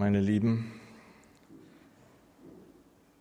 meine 0.00 0.20
Lieben, 0.20 0.72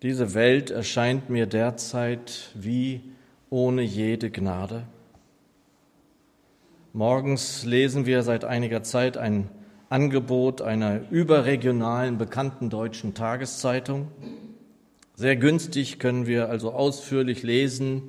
diese 0.01 0.33
Welt 0.33 0.71
erscheint 0.71 1.29
mir 1.29 1.45
derzeit 1.45 2.51
wie 2.55 3.01
ohne 3.49 3.81
jede 3.81 4.31
Gnade. 4.31 4.87
Morgens 6.93 7.65
lesen 7.65 8.05
wir 8.05 8.23
seit 8.23 8.45
einiger 8.45 8.81
Zeit 8.81 9.17
ein 9.17 9.49
Angebot 9.89 10.61
einer 10.61 11.01
überregionalen 11.11 12.17
bekannten 12.17 12.69
deutschen 12.69 13.13
Tageszeitung. 13.13 14.07
Sehr 15.15 15.35
günstig 15.35 15.99
können 15.99 16.27
wir 16.27 16.47
also 16.47 16.71
ausführlich 16.71 17.43
lesen, 17.43 18.03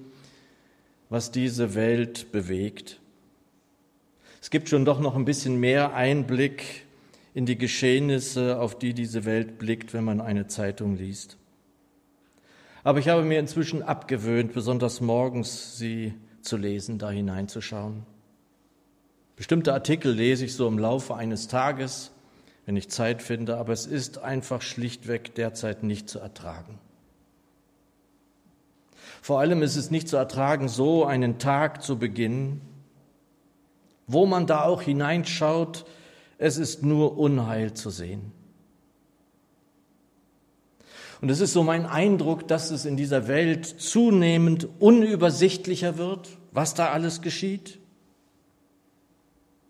was 1.09 1.33
diese 1.33 1.75
Welt 1.75 2.31
bewegt. 2.31 3.01
Es 4.41 4.49
gibt 4.49 4.69
schon 4.69 4.85
doch 4.85 5.01
noch 5.01 5.17
ein 5.17 5.25
bisschen 5.25 5.59
mehr 5.59 5.93
Einblick 5.93 6.87
in 7.35 7.47
die 7.47 7.59
Geschehnisse, 7.59 8.59
auf 8.59 8.79
die 8.79 8.95
diese 8.95 9.25
Welt 9.25 9.59
blickt, 9.59 9.95
wenn 9.95 10.05
man 10.05 10.21
eine 10.21 10.47
Zeitung 10.47 10.97
liest. 10.97 11.37
Aber 12.83 12.99
ich 12.99 13.09
habe 13.09 13.23
mir 13.23 13.39
inzwischen 13.39 13.83
abgewöhnt, 13.83 14.53
besonders 14.53 15.01
morgens 15.01 15.77
sie 15.77 16.15
zu 16.43 16.57
lesen, 16.57 16.99
da 16.99 17.11
hineinzuschauen. 17.11 18.05
Bestimmte 19.37 19.73
Artikel 19.73 20.13
lese 20.13 20.45
ich 20.45 20.55
so 20.55 20.67
im 20.67 20.79
Laufe 20.79 21.15
eines 21.15 21.49
Tages, 21.49 22.11
wenn 22.67 22.77
ich 22.77 22.91
Zeit 22.91 23.23
finde, 23.23 23.57
aber 23.57 23.73
es 23.73 23.87
ist 23.87 24.19
einfach 24.19 24.63
schlichtweg 24.63 25.35
derzeit 25.35 25.83
nicht 25.83 26.09
zu 26.09 26.19
ertragen. 26.19 26.79
Vor 29.23 29.41
allem 29.41 29.63
ist 29.63 29.77
es 29.77 29.91
nicht 29.91 30.09
zu 30.09 30.17
ertragen, 30.17 30.69
so 30.69 31.05
einen 31.05 31.39
Tag 31.39 31.83
zu 31.83 31.99
beginnen, 31.99 32.61
wo 34.07 34.27
man 34.27 34.47
da 34.47 34.65
auch 34.65 34.83
hineinschaut, 34.83 35.85
es 36.41 36.57
ist 36.57 36.83
nur 36.83 37.19
Unheil 37.19 37.75
zu 37.75 37.91
sehen. 37.91 38.33
Und 41.21 41.31
es 41.31 41.41
ist 41.41 41.53
so 41.53 41.63
mein 41.63 41.85
Eindruck, 41.85 42.49
dass 42.49 42.71
es 42.71 42.87
in 42.87 42.97
dieser 42.97 43.29
Welt 43.29 43.67
zunehmend 43.67 44.67
unübersichtlicher 44.79 45.99
wird, 45.99 46.31
was 46.51 46.73
da 46.73 46.93
alles 46.93 47.21
geschieht. 47.21 47.79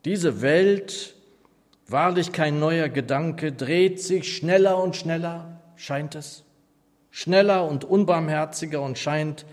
Diese 0.05 0.43
Welt, 0.43 1.17
wahrlich 1.89 2.31
kein 2.31 2.61
neuer 2.61 2.89
Gedanke, 2.89 3.51
dreht 3.51 4.01
sich 4.01 4.37
schneller 4.37 4.81
und 4.81 4.95
schneller, 4.95 5.61
scheint 5.75 6.15
es, 6.15 6.45
schneller 7.11 7.67
und 7.67 7.83
unbarmherziger 7.83 8.81
und 8.81 8.97
scheint 8.97 9.45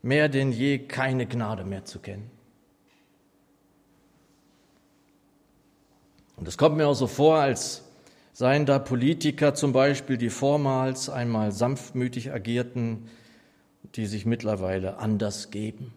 mehr 0.00 0.30
denn 0.30 0.52
je 0.52 0.78
keine 0.78 1.26
Gnade 1.26 1.64
mehr 1.64 1.84
zu 1.84 1.98
kennen. 1.98 2.30
Und 6.36 6.48
es 6.48 6.58
kommt 6.58 6.76
mir 6.76 6.86
auch 6.86 6.94
so 6.94 7.06
vor, 7.06 7.36
als 7.36 7.82
seien 8.32 8.66
da 8.66 8.78
Politiker 8.78 9.54
zum 9.54 9.72
Beispiel, 9.72 10.16
die 10.16 10.30
vormals 10.30 11.08
einmal 11.08 11.52
sanftmütig 11.52 12.32
agierten, 12.32 13.08
die 13.94 14.06
sich 14.06 14.26
mittlerweile 14.26 14.98
anders 14.98 15.50
geben. 15.50 15.92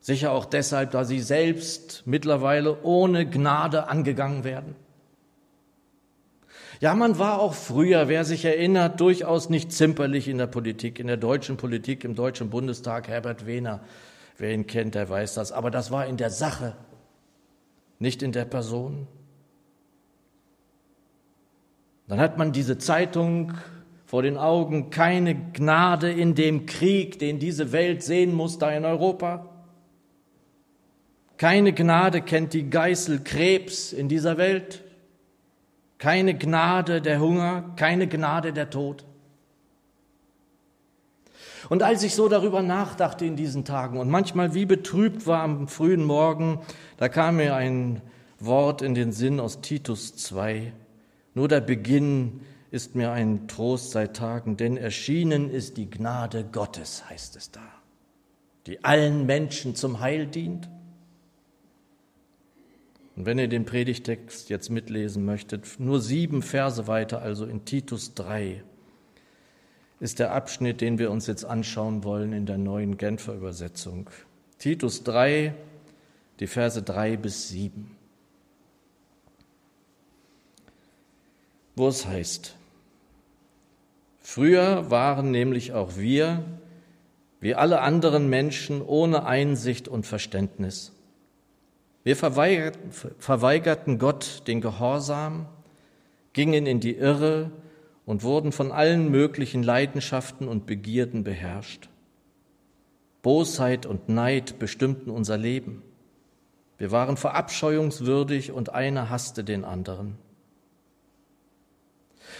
Sicher 0.00 0.32
auch 0.32 0.44
deshalb, 0.44 0.90
da 0.90 1.04
sie 1.04 1.20
selbst 1.20 2.02
mittlerweile 2.04 2.82
ohne 2.82 3.28
Gnade 3.28 3.88
angegangen 3.88 4.44
werden. 4.44 4.76
Ja, 6.80 6.94
man 6.94 7.18
war 7.18 7.40
auch 7.40 7.54
früher, 7.54 8.08
wer 8.08 8.24
sich 8.24 8.44
erinnert, 8.44 9.00
durchaus 9.00 9.48
nicht 9.48 9.72
zimperlich 9.72 10.28
in 10.28 10.38
der 10.38 10.48
Politik, 10.48 10.98
in 10.98 11.06
der 11.06 11.16
deutschen 11.16 11.56
Politik, 11.56 12.04
im 12.04 12.14
Deutschen 12.14 12.50
Bundestag. 12.50 13.08
Herbert 13.08 13.46
Wehner, 13.46 13.80
wer 14.36 14.52
ihn 14.52 14.66
kennt, 14.66 14.94
der 14.94 15.08
weiß 15.08 15.34
das. 15.34 15.52
Aber 15.52 15.70
das 15.70 15.90
war 15.90 16.04
in 16.06 16.16
der 16.16 16.30
Sache, 16.30 16.74
nicht 18.04 18.22
in 18.22 18.30
der 18.30 18.44
Person. 18.44 19.08
Dann 22.06 22.20
hat 22.20 22.38
man 22.38 22.52
diese 22.52 22.78
Zeitung 22.78 23.54
vor 24.04 24.22
den 24.22 24.36
Augen, 24.36 24.90
keine 24.90 25.34
Gnade 25.34 26.12
in 26.12 26.36
dem 26.36 26.66
Krieg, 26.66 27.18
den 27.18 27.40
diese 27.40 27.72
Welt 27.72 28.02
sehen 28.02 28.32
muss, 28.32 28.58
da 28.58 28.70
in 28.70 28.84
Europa. 28.84 29.48
Keine 31.36 31.72
Gnade 31.72 32.20
kennt 32.22 32.52
die 32.52 32.70
Geißel 32.70 33.24
Krebs 33.24 33.92
in 33.92 34.08
dieser 34.08 34.36
Welt. 34.36 34.84
Keine 35.98 36.36
Gnade 36.36 37.00
der 37.00 37.20
Hunger, 37.20 37.72
keine 37.76 38.06
Gnade 38.06 38.52
der 38.52 38.70
Tod. 38.70 39.04
Und 41.68 41.82
als 41.82 42.02
ich 42.02 42.14
so 42.14 42.28
darüber 42.28 42.62
nachdachte 42.62 43.24
in 43.24 43.36
diesen 43.36 43.64
Tagen 43.64 43.98
und 43.98 44.10
manchmal 44.10 44.54
wie 44.54 44.66
betrübt 44.66 45.26
war 45.26 45.42
am 45.42 45.66
frühen 45.66 46.04
Morgen, 46.04 46.60
da 46.96 47.08
kam 47.08 47.36
mir 47.36 47.54
ein 47.54 48.00
Wort 48.38 48.82
in 48.82 48.94
den 48.94 49.12
Sinn 49.12 49.40
aus 49.40 49.60
Titus 49.60 50.16
2. 50.16 50.72
Nur 51.34 51.48
der 51.48 51.60
Beginn 51.60 52.40
ist 52.70 52.94
mir 52.94 53.12
ein 53.12 53.46
Trost 53.48 53.92
seit 53.92 54.16
Tagen, 54.16 54.56
denn 54.56 54.76
erschienen 54.76 55.50
ist 55.50 55.76
die 55.76 55.88
Gnade 55.88 56.44
Gottes, 56.50 57.08
heißt 57.08 57.36
es 57.36 57.50
da, 57.50 57.62
die 58.66 58.84
allen 58.84 59.26
Menschen 59.26 59.76
zum 59.76 60.00
Heil 60.00 60.26
dient. 60.26 60.68
Und 63.16 63.26
wenn 63.26 63.38
ihr 63.38 63.48
den 63.48 63.64
Predigtext 63.64 64.50
jetzt 64.50 64.70
mitlesen 64.70 65.24
möchtet, 65.24 65.78
nur 65.78 66.00
sieben 66.00 66.42
Verse 66.42 66.88
weiter, 66.88 67.22
also 67.22 67.46
in 67.46 67.64
Titus 67.64 68.14
3, 68.14 68.64
ist 70.00 70.18
der 70.18 70.32
Abschnitt, 70.32 70.80
den 70.80 70.98
wir 70.98 71.10
uns 71.10 71.28
jetzt 71.28 71.44
anschauen 71.44 72.02
wollen 72.02 72.32
in 72.32 72.44
der 72.44 72.58
neuen 72.58 72.98
Genfer 72.98 73.34
Übersetzung. 73.34 74.10
Titus 74.58 75.04
3, 75.04 75.54
die 76.40 76.46
Verse 76.46 76.82
3 76.82 77.16
bis 77.16 77.48
7. 77.48 77.96
wo 81.76 81.88
es 81.88 82.06
heißt, 82.06 82.56
früher 84.20 84.90
waren 84.90 85.30
nämlich 85.30 85.72
auch 85.72 85.96
wir, 85.96 86.44
wie 87.40 87.54
alle 87.54 87.80
anderen 87.80 88.28
Menschen, 88.28 88.80
ohne 88.80 89.26
Einsicht 89.26 89.88
und 89.88 90.06
Verständnis. 90.06 90.92
Wir 92.04 92.16
verweigerten, 92.16 92.90
verweigerten 93.18 93.98
Gott 93.98 94.42
den 94.46 94.60
Gehorsam, 94.60 95.46
gingen 96.32 96.66
in 96.66 96.80
die 96.80 96.96
Irre 96.96 97.50
und 98.06 98.22
wurden 98.22 98.52
von 98.52 98.72
allen 98.72 99.10
möglichen 99.10 99.62
Leidenschaften 99.62 100.48
und 100.48 100.66
Begierden 100.66 101.24
beherrscht. 101.24 101.88
Bosheit 103.22 103.86
und 103.86 104.08
Neid 104.08 104.58
bestimmten 104.58 105.10
unser 105.10 105.38
Leben. 105.38 105.82
Wir 106.78 106.90
waren 106.90 107.16
verabscheuungswürdig 107.16 108.52
und 108.52 108.74
einer 108.74 109.10
hasste 109.10 109.44
den 109.44 109.64
anderen. 109.64 110.16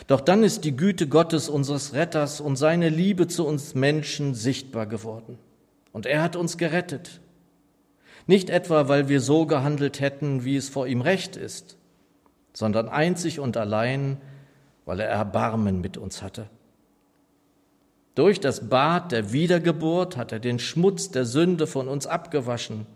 Doch 0.07 0.21
dann 0.21 0.43
ist 0.43 0.65
die 0.65 0.77
Güte 0.77 1.07
Gottes, 1.07 1.49
unseres 1.49 1.95
Retters 1.95 2.41
und 2.41 2.57
seine 2.57 2.89
Liebe 2.89 3.29
zu 3.29 3.47
uns 3.47 3.75
Menschen 3.75 4.35
sichtbar 4.35 4.87
geworden. 4.87 5.39
Und 5.93 6.07
er 6.07 6.23
hat 6.23 6.35
uns 6.35 6.59
gerettet. 6.59 7.21
Nicht 8.27 8.51
etwa, 8.51 8.89
weil 8.89 9.09
wir 9.09 9.21
so 9.21 9.47
gehandelt 9.47 10.01
hätten, 10.01 10.45
wie 10.45 10.57
es 10.57 10.69
vor 10.69 10.87
ihm 10.87 11.01
recht 11.01 11.37
ist, 11.37 11.77
sondern 12.53 12.89
einzig 12.89 13.39
und 13.39 13.57
allein, 13.57 14.17
weil 14.85 14.99
er 14.99 15.09
Erbarmen 15.09 15.81
mit 15.81 15.97
uns 15.97 16.23
hatte. 16.23 16.49
Durch 18.15 18.41
das 18.41 18.69
Bad 18.69 19.13
der 19.13 19.33
Wiedergeburt 19.33 20.17
hat 20.17 20.33
er 20.33 20.41
den 20.41 20.59
Schmutz 20.59 21.11
der 21.11 21.25
Sünde 21.25 21.67
von 21.67 21.87
uns 21.89 22.07
abgewaschen 22.07 22.87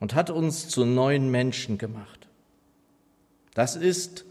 und 0.00 0.14
hat 0.14 0.30
uns 0.30 0.68
zu 0.68 0.84
neuen 0.84 1.30
Menschen 1.30 1.78
gemacht. 1.78 2.28
Das 3.54 3.76
ist, 3.76 4.24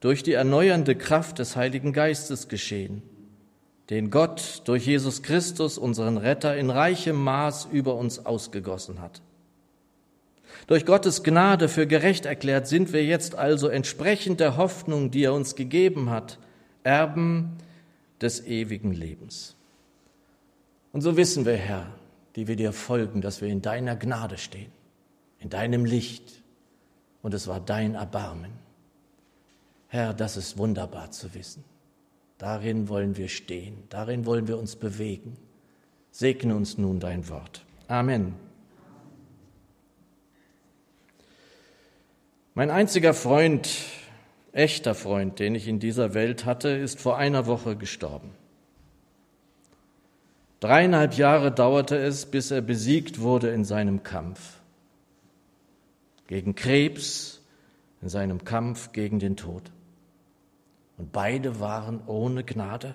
durch 0.00 0.22
die 0.22 0.32
erneuernde 0.32 0.94
Kraft 0.96 1.38
des 1.38 1.56
Heiligen 1.56 1.92
Geistes 1.92 2.48
geschehen, 2.48 3.02
den 3.90 4.10
Gott 4.10 4.62
durch 4.64 4.86
Jesus 4.86 5.22
Christus, 5.22 5.76
unseren 5.76 6.16
Retter, 6.16 6.56
in 6.56 6.70
reichem 6.70 7.22
Maß 7.22 7.68
über 7.70 7.96
uns 7.96 8.24
ausgegossen 8.24 9.00
hat. 9.00 9.20
Durch 10.66 10.86
Gottes 10.86 11.22
Gnade 11.22 11.68
für 11.68 11.86
gerecht 11.86 12.26
erklärt 12.26 12.68
sind 12.68 12.92
wir 12.92 13.04
jetzt 13.04 13.34
also 13.34 13.68
entsprechend 13.68 14.40
der 14.40 14.56
Hoffnung, 14.56 15.10
die 15.10 15.24
er 15.24 15.34
uns 15.34 15.56
gegeben 15.56 16.10
hat, 16.10 16.38
Erben 16.82 17.56
des 18.20 18.46
ewigen 18.46 18.92
Lebens. 18.92 19.56
Und 20.92 21.02
so 21.02 21.16
wissen 21.16 21.44
wir, 21.44 21.56
Herr, 21.56 21.86
die 22.36 22.48
wir 22.48 22.56
dir 22.56 22.72
folgen, 22.72 23.20
dass 23.20 23.40
wir 23.40 23.48
in 23.48 23.62
deiner 23.62 23.96
Gnade 23.96 24.38
stehen, 24.38 24.72
in 25.40 25.48
deinem 25.48 25.84
Licht, 25.84 26.42
und 27.22 27.34
es 27.34 27.48
war 27.48 27.60
dein 27.60 27.94
Erbarmen. 27.94 28.52
Herr, 29.88 30.14
das 30.14 30.36
ist 30.36 30.56
wunderbar 30.56 31.10
zu 31.10 31.34
wissen. 31.34 31.64
Darin 32.38 32.88
wollen 32.88 33.16
wir 33.16 33.28
stehen, 33.28 33.82
darin 33.88 34.24
wollen 34.24 34.48
wir 34.48 34.58
uns 34.58 34.76
bewegen. 34.76 35.36
Segne 36.10 36.54
uns 36.54 36.78
nun 36.78 37.00
dein 37.00 37.28
Wort. 37.28 37.64
Amen. 37.88 38.34
Mein 42.54 42.70
einziger 42.70 43.14
Freund, 43.14 43.68
echter 44.52 44.94
Freund, 44.94 45.38
den 45.38 45.54
ich 45.54 45.68
in 45.68 45.80
dieser 45.80 46.14
Welt 46.14 46.44
hatte, 46.44 46.68
ist 46.68 47.00
vor 47.00 47.16
einer 47.16 47.46
Woche 47.46 47.76
gestorben. 47.76 48.30
Dreieinhalb 50.60 51.14
Jahre 51.14 51.52
dauerte 51.52 51.96
es, 51.96 52.26
bis 52.26 52.50
er 52.50 52.60
besiegt 52.60 53.20
wurde 53.20 53.50
in 53.50 53.64
seinem 53.64 54.02
Kampf 54.02 54.59
gegen 56.30 56.54
Krebs, 56.54 57.42
in 58.02 58.08
seinem 58.08 58.44
Kampf 58.44 58.92
gegen 58.92 59.18
den 59.18 59.36
Tod. 59.36 59.72
Und 60.96 61.10
beide 61.10 61.58
waren 61.58 62.00
ohne 62.06 62.44
Gnade. 62.44 62.94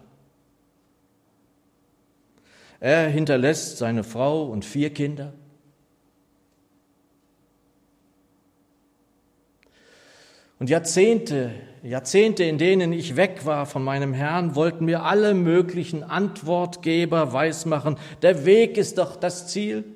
Er 2.80 3.10
hinterlässt 3.10 3.78
seine 3.78 4.06
Frau 4.06 4.46
und 4.46 4.64
vier 4.64 4.90
Kinder. 4.90 5.34
Und 10.58 10.70
Jahrzehnte, 10.70 11.52
Jahrzehnte, 11.84 12.46
in 12.46 12.58
denen 12.58 12.94
ich 12.94 13.18
weg 13.18 13.46
war 13.46 13.66
von 13.66 13.84
meinem 13.84 14.14
Herrn, 14.14 14.56
wollten 14.56 14.86
mir 14.86 15.04
alle 15.04 15.34
möglichen 15.34 16.04
Antwortgeber 16.04 17.34
weismachen, 17.34 17.98
der 18.22 18.46
Weg 18.46 18.78
ist 18.78 18.98
doch 18.98 19.18
das 19.18 19.50
Ziel. 19.50 19.95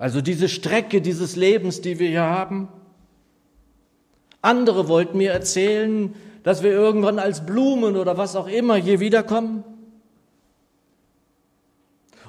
Also 0.00 0.22
diese 0.22 0.48
Strecke 0.48 1.02
dieses 1.02 1.36
Lebens, 1.36 1.82
die 1.82 1.98
wir 1.98 2.08
hier 2.08 2.22
haben. 2.22 2.68
Andere 4.40 4.88
wollten 4.88 5.18
mir 5.18 5.30
erzählen, 5.30 6.14
dass 6.42 6.62
wir 6.62 6.70
irgendwann 6.70 7.18
als 7.18 7.44
Blumen 7.44 7.96
oder 7.96 8.16
was 8.16 8.34
auch 8.34 8.48
immer 8.48 8.76
hier 8.76 8.98
wiederkommen. 8.98 9.62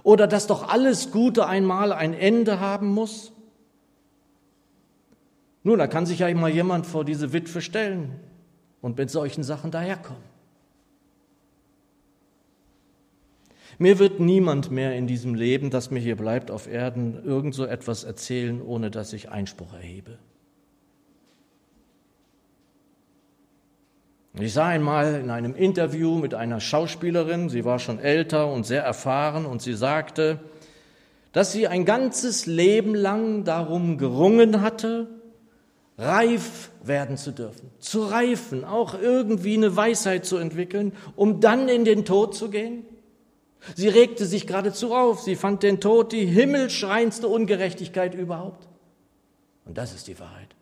Oder 0.03 0.27
dass 0.27 0.47
doch 0.47 0.67
alles 0.67 1.11
Gute 1.11 1.47
einmal 1.47 1.93
ein 1.93 2.13
Ende 2.13 2.59
haben 2.59 2.89
muss. 2.89 3.31
Nun, 5.63 5.79
da 5.79 5.87
kann 5.87 6.05
sich 6.05 6.19
ja 6.19 6.27
immer 6.27 6.49
jemand 6.49 6.85
vor 6.85 7.05
diese 7.05 7.31
Witwe 7.31 7.61
stellen 7.61 8.19
und 8.81 8.97
mit 8.97 9.09
solchen 9.09 9.43
Sachen 9.43 9.71
daherkommen. 9.71 10.30
Mir 13.81 13.97
wird 13.97 14.19
niemand 14.19 14.69
mehr 14.69 14.95
in 14.95 15.07
diesem 15.07 15.33
Leben, 15.33 15.71
das 15.71 15.89
mir 15.89 15.99
hier 15.99 16.15
bleibt 16.15 16.51
auf 16.51 16.71
Erden, 16.71 17.19
irgend 17.25 17.55
so 17.55 17.65
etwas 17.65 18.03
erzählen, 18.03 18.61
ohne 18.61 18.91
dass 18.91 19.11
ich 19.11 19.31
Einspruch 19.31 19.73
erhebe. 19.73 20.19
Ich 24.39 24.53
sah 24.53 24.67
einmal 24.67 25.15
in 25.15 25.31
einem 25.31 25.55
Interview 25.55 26.19
mit 26.19 26.35
einer 26.35 26.59
Schauspielerin, 26.59 27.49
sie 27.49 27.65
war 27.65 27.79
schon 27.79 27.97
älter 27.97 28.53
und 28.53 28.67
sehr 28.67 28.83
erfahren, 28.83 29.47
und 29.47 29.63
sie 29.63 29.73
sagte, 29.73 30.37
dass 31.31 31.51
sie 31.51 31.67
ein 31.67 31.83
ganzes 31.83 32.45
Leben 32.45 32.93
lang 32.93 33.45
darum 33.45 33.97
gerungen 33.97 34.61
hatte, 34.61 35.07
reif 35.97 36.69
werden 36.83 37.17
zu 37.17 37.31
dürfen, 37.31 37.71
zu 37.79 38.03
reifen, 38.03 38.63
auch 38.63 38.93
irgendwie 38.93 39.55
eine 39.55 39.75
Weisheit 39.75 40.23
zu 40.23 40.37
entwickeln, 40.37 40.93
um 41.15 41.39
dann 41.39 41.67
in 41.67 41.83
den 41.83 42.05
Tod 42.05 42.35
zu 42.35 42.51
gehen? 42.51 42.85
Sie 43.75 43.87
regte 43.87 44.25
sich 44.25 44.47
geradezu 44.47 44.93
auf, 44.93 45.21
sie 45.21 45.35
fand 45.35 45.63
den 45.63 45.79
Tod 45.79 46.11
die 46.11 46.25
himmelschreiendste 46.25 47.27
Ungerechtigkeit 47.27 48.15
überhaupt. 48.15 48.67
Und 49.65 49.77
das 49.77 49.93
ist 49.93 50.07
die 50.07 50.19
Wahrheit. 50.19 50.55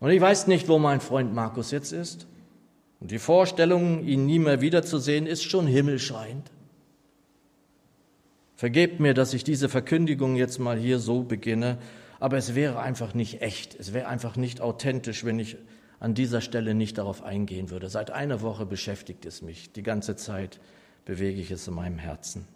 Und 0.00 0.10
ich 0.10 0.20
weiß 0.20 0.48
nicht, 0.48 0.68
wo 0.68 0.78
mein 0.78 1.00
Freund 1.00 1.32
Markus 1.32 1.70
jetzt 1.70 1.92
ist. 1.92 2.26
Und 3.00 3.10
die 3.10 3.18
Vorstellung, 3.18 4.04
ihn 4.04 4.26
nie 4.26 4.38
mehr 4.38 4.60
wiederzusehen, 4.60 5.26
ist 5.26 5.44
schon 5.44 5.66
himmelschreiend. 5.66 6.50
Vergebt 8.56 9.00
mir, 9.00 9.14
dass 9.14 9.34
ich 9.34 9.44
diese 9.44 9.68
Verkündigung 9.68 10.36
jetzt 10.36 10.58
mal 10.58 10.76
hier 10.78 10.98
so 10.98 11.22
beginne, 11.22 11.78
aber 12.20 12.36
es 12.36 12.54
wäre 12.54 12.80
einfach 12.80 13.14
nicht 13.14 13.42
echt, 13.42 13.74
es 13.78 13.92
wäre 13.92 14.08
einfach 14.08 14.36
nicht 14.36 14.60
authentisch, 14.60 15.24
wenn 15.24 15.38
ich 15.38 15.56
an 16.04 16.12
dieser 16.12 16.42
Stelle 16.42 16.74
nicht 16.74 16.98
darauf 16.98 17.22
eingehen 17.22 17.70
würde. 17.70 17.88
Seit 17.88 18.10
einer 18.10 18.42
Woche 18.42 18.66
beschäftigt 18.66 19.24
es 19.24 19.40
mich, 19.40 19.72
die 19.72 19.82
ganze 19.82 20.16
Zeit 20.16 20.60
bewege 21.06 21.40
ich 21.40 21.50
es 21.50 21.66
in 21.66 21.72
meinem 21.72 21.96
Herzen. 21.96 22.46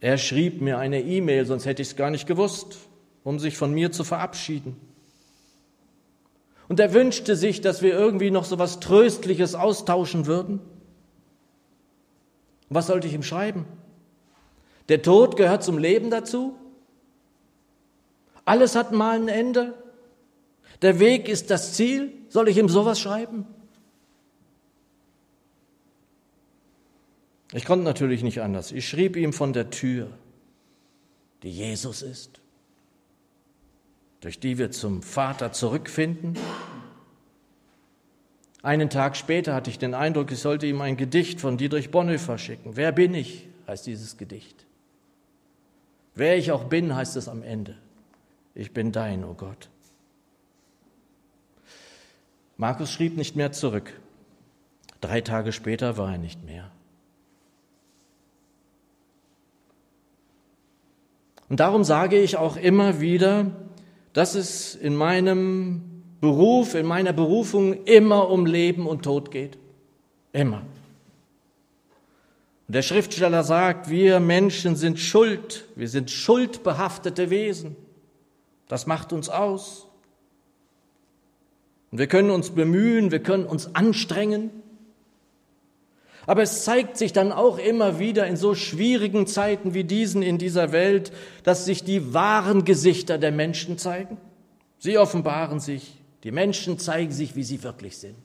Er 0.00 0.16
schrieb 0.16 0.62
mir 0.62 0.78
eine 0.78 1.02
E-Mail, 1.02 1.44
sonst 1.44 1.66
hätte 1.66 1.82
ich 1.82 1.88
es 1.88 1.96
gar 1.96 2.08
nicht 2.08 2.26
gewusst, 2.26 2.78
um 3.24 3.38
sich 3.38 3.58
von 3.58 3.74
mir 3.74 3.92
zu 3.92 4.04
verabschieden. 4.04 4.74
Und 6.66 6.80
er 6.80 6.94
wünschte 6.94 7.36
sich, 7.36 7.60
dass 7.60 7.82
wir 7.82 7.92
irgendwie 7.92 8.30
noch 8.30 8.46
so 8.46 8.58
was 8.58 8.80
Tröstliches 8.80 9.54
austauschen 9.54 10.24
würden. 10.24 10.60
Was 12.70 12.86
sollte 12.86 13.06
ich 13.06 13.12
ihm 13.12 13.22
schreiben? 13.22 13.66
Der 14.88 15.02
Tod 15.02 15.36
gehört 15.36 15.62
zum 15.62 15.76
Leben 15.76 16.08
dazu. 16.08 16.56
Alles 18.46 18.74
hat 18.76 18.92
mal 18.92 19.20
ein 19.20 19.28
Ende. 19.28 19.74
Der 20.82 20.98
Weg 20.98 21.28
ist 21.28 21.50
das 21.50 21.74
Ziel. 21.74 22.12
Soll 22.28 22.48
ich 22.48 22.58
ihm 22.58 22.68
sowas 22.68 23.00
schreiben? 23.00 23.46
Ich 27.52 27.64
konnte 27.64 27.84
natürlich 27.84 28.22
nicht 28.22 28.40
anders. 28.40 28.72
Ich 28.72 28.88
schrieb 28.88 29.16
ihm 29.16 29.32
von 29.32 29.52
der 29.52 29.70
Tür, 29.70 30.08
die 31.42 31.50
Jesus 31.50 32.02
ist, 32.02 32.40
durch 34.20 34.40
die 34.40 34.58
wir 34.58 34.70
zum 34.70 35.02
Vater 35.02 35.52
zurückfinden 35.52 36.36
einen 38.62 38.90
Tag 38.90 39.16
später 39.16 39.54
hatte 39.54 39.70
ich 39.70 39.78
den 39.78 39.92
Eindruck, 39.92 40.30
ich 40.30 40.38
sollte 40.38 40.66
ihm 40.66 40.80
ein 40.80 40.96
Gedicht 40.96 41.40
von 41.40 41.56
Dietrich 41.56 41.90
Bonhoeffer 41.90 42.38
schicken. 42.38 42.76
Wer 42.76 42.92
bin 42.92 43.12
ich, 43.12 43.48
heißt 43.66 43.86
dieses 43.86 44.16
Gedicht. 44.16 44.66
Wer 46.14 46.36
ich 46.36 46.52
auch 46.52 46.64
bin, 46.64 46.94
heißt 46.94 47.16
es 47.16 47.28
am 47.28 47.42
Ende. 47.42 47.76
Ich 48.54 48.72
bin 48.72 48.92
dein, 48.92 49.24
o 49.24 49.30
oh 49.30 49.34
Gott. 49.34 49.68
Markus 52.56 52.90
schrieb 52.90 53.16
nicht 53.16 53.36
mehr 53.36 53.52
zurück. 53.52 53.92
Drei 55.00 55.20
Tage 55.20 55.52
später 55.52 55.96
war 55.96 56.12
er 56.12 56.18
nicht 56.18 56.44
mehr. 56.44 56.70
Und 61.48 61.60
darum 61.60 61.84
sage 61.84 62.18
ich 62.18 62.36
auch 62.36 62.56
immer 62.56 63.00
wieder, 63.00 63.50
dass 64.12 64.34
es 64.34 64.74
in 64.74 64.96
meinem 64.96 65.82
Beruf, 66.20 66.74
in 66.74 66.86
meiner 66.86 67.12
Berufung 67.12 67.84
immer 67.84 68.30
um 68.30 68.46
Leben 68.46 68.86
und 68.86 69.02
Tod 69.02 69.30
geht. 69.30 69.58
Immer. 70.32 70.62
Und 72.68 72.76
der 72.76 72.82
Schriftsteller 72.82 73.44
sagt, 73.44 73.90
wir 73.90 74.20
Menschen 74.20 74.76
sind 74.76 74.98
schuld, 74.98 75.66
wir 75.74 75.88
sind 75.88 76.10
schuldbehaftete 76.10 77.28
Wesen. 77.28 77.76
Das 78.68 78.86
macht 78.86 79.12
uns 79.12 79.28
aus. 79.28 79.88
Und 81.92 81.98
wir 81.98 82.06
können 82.06 82.30
uns 82.30 82.50
bemühen, 82.50 83.10
wir 83.10 83.22
können 83.22 83.44
uns 83.44 83.74
anstrengen. 83.74 84.50
Aber 86.26 86.42
es 86.42 86.64
zeigt 86.64 86.96
sich 86.96 87.12
dann 87.12 87.32
auch 87.32 87.58
immer 87.58 87.98
wieder 87.98 88.26
in 88.26 88.36
so 88.36 88.54
schwierigen 88.54 89.26
Zeiten 89.26 89.74
wie 89.74 89.84
diesen 89.84 90.22
in 90.22 90.38
dieser 90.38 90.72
Welt, 90.72 91.12
dass 91.42 91.66
sich 91.66 91.84
die 91.84 92.14
wahren 92.14 92.64
Gesichter 92.64 93.18
der 93.18 93.30
Menschen 93.30 93.76
zeigen. 93.76 94.16
Sie 94.78 94.96
offenbaren 94.96 95.60
sich. 95.60 95.98
Die 96.24 96.30
Menschen 96.30 96.78
zeigen 96.78 97.12
sich, 97.12 97.36
wie 97.36 97.44
sie 97.44 97.62
wirklich 97.62 97.98
sind. 97.98 98.16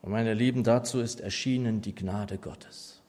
Und 0.00 0.12
meine 0.12 0.32
Lieben, 0.32 0.64
dazu 0.64 1.00
ist 1.00 1.20
erschienen 1.20 1.82
die 1.82 1.94
Gnade 1.94 2.38
Gottes. 2.38 3.02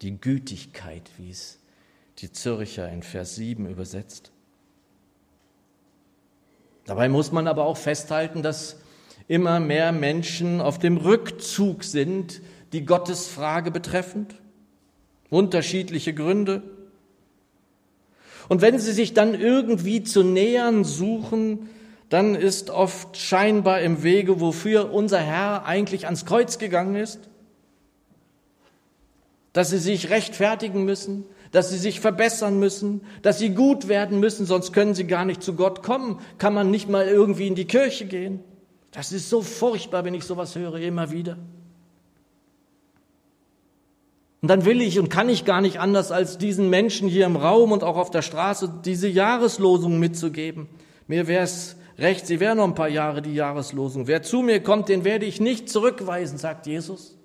Die 0.00 0.18
Gütigkeit, 0.18 1.10
wie 1.18 1.30
es 1.30 1.58
die 2.18 2.32
Zürcher 2.32 2.90
in 2.90 3.02
Vers 3.02 3.34
7 3.34 3.68
übersetzt. 3.68 4.32
Dabei 6.88 7.10
muss 7.10 7.32
man 7.32 7.46
aber 7.48 7.66
auch 7.66 7.76
festhalten, 7.76 8.42
dass 8.42 8.76
immer 9.28 9.60
mehr 9.60 9.92
Menschen 9.92 10.62
auf 10.62 10.78
dem 10.78 10.96
Rückzug 10.96 11.84
sind, 11.84 12.40
die 12.72 12.86
Gottesfrage 12.86 13.70
betreffend. 13.70 14.36
Unterschiedliche 15.28 16.14
Gründe. 16.14 16.62
Und 18.48 18.62
wenn 18.62 18.78
sie 18.78 18.92
sich 18.92 19.12
dann 19.12 19.38
irgendwie 19.38 20.02
zu 20.02 20.22
nähern 20.22 20.82
suchen, 20.82 21.68
dann 22.08 22.34
ist 22.34 22.70
oft 22.70 23.18
scheinbar 23.18 23.82
im 23.82 24.02
Wege, 24.02 24.40
wofür 24.40 24.90
unser 24.90 25.20
Herr 25.20 25.66
eigentlich 25.66 26.06
ans 26.06 26.24
Kreuz 26.24 26.56
gegangen 26.56 26.94
ist, 26.94 27.20
dass 29.52 29.68
sie 29.68 29.76
sich 29.76 30.08
rechtfertigen 30.08 30.86
müssen, 30.86 31.26
dass 31.50 31.70
sie 31.70 31.78
sich 31.78 32.00
verbessern 32.00 32.58
müssen, 32.58 33.02
dass 33.22 33.38
sie 33.38 33.50
gut 33.50 33.88
werden 33.88 34.20
müssen, 34.20 34.46
sonst 34.46 34.72
können 34.72 34.94
sie 34.94 35.06
gar 35.06 35.24
nicht 35.24 35.42
zu 35.42 35.54
Gott 35.54 35.82
kommen, 35.82 36.20
kann 36.38 36.54
man 36.54 36.70
nicht 36.70 36.88
mal 36.88 37.06
irgendwie 37.06 37.46
in 37.46 37.54
die 37.54 37.66
Kirche 37.66 38.06
gehen. 38.06 38.40
Das 38.90 39.12
ist 39.12 39.28
so 39.28 39.42
furchtbar, 39.42 40.04
wenn 40.04 40.14
ich 40.14 40.24
sowas 40.24 40.56
höre, 40.56 40.76
immer 40.76 41.10
wieder. 41.10 41.36
Und 44.40 44.48
dann 44.48 44.64
will 44.64 44.80
ich 44.80 44.98
und 44.98 45.10
kann 45.10 45.28
ich 45.28 45.44
gar 45.44 45.60
nicht 45.60 45.80
anders, 45.80 46.12
als 46.12 46.38
diesen 46.38 46.70
Menschen 46.70 47.08
hier 47.08 47.26
im 47.26 47.36
Raum 47.36 47.72
und 47.72 47.82
auch 47.82 47.96
auf 47.96 48.10
der 48.10 48.22
Straße 48.22 48.72
diese 48.84 49.08
Jahreslosung 49.08 49.98
mitzugeben. 49.98 50.68
Mir 51.08 51.26
wäre 51.26 51.42
es 51.42 51.76
recht, 51.98 52.26
sie 52.26 52.38
wäre 52.38 52.54
noch 52.54 52.64
ein 52.64 52.76
paar 52.76 52.88
Jahre 52.88 53.20
die 53.20 53.34
Jahreslosung. 53.34 54.06
Wer 54.06 54.22
zu 54.22 54.42
mir 54.42 54.62
kommt, 54.62 54.88
den 54.88 55.04
werde 55.04 55.26
ich 55.26 55.40
nicht 55.40 55.68
zurückweisen, 55.68 56.38
sagt 56.38 56.66
Jesus. 56.66 57.17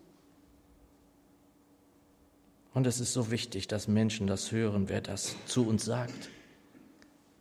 Und 2.73 2.87
es 2.87 2.99
ist 2.99 3.13
so 3.13 3.29
wichtig, 3.29 3.67
dass 3.67 3.87
Menschen 3.87 4.27
das 4.27 4.51
hören, 4.51 4.89
wer 4.89 5.01
das 5.01 5.35
zu 5.45 5.67
uns 5.67 5.85
sagt. 5.85 6.29